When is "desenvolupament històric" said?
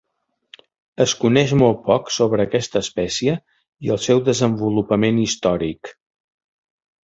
4.33-5.97